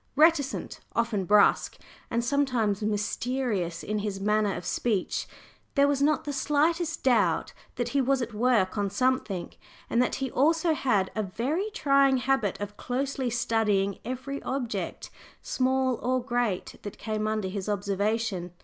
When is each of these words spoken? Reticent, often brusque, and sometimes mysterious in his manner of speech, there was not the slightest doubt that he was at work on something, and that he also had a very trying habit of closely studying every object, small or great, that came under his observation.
Reticent, 0.15 0.79
often 0.95 1.25
brusque, 1.25 1.77
and 2.09 2.25
sometimes 2.25 2.81
mysterious 2.81 3.83
in 3.83 3.99
his 3.99 4.19
manner 4.19 4.55
of 4.55 4.65
speech, 4.65 5.27
there 5.75 5.87
was 5.87 6.01
not 6.01 6.23
the 6.23 6.33
slightest 6.33 7.03
doubt 7.03 7.53
that 7.75 7.89
he 7.89 8.01
was 8.01 8.19
at 8.19 8.33
work 8.33 8.79
on 8.79 8.89
something, 8.89 9.53
and 9.91 10.01
that 10.01 10.15
he 10.15 10.31
also 10.31 10.73
had 10.73 11.11
a 11.15 11.21
very 11.21 11.69
trying 11.69 12.17
habit 12.17 12.59
of 12.59 12.77
closely 12.77 13.29
studying 13.29 13.99
every 14.03 14.41
object, 14.41 15.11
small 15.43 15.99
or 16.01 16.19
great, 16.19 16.77
that 16.81 16.97
came 16.97 17.27
under 17.27 17.47
his 17.47 17.69
observation. 17.69 18.53